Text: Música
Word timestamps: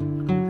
Música 0.00 0.40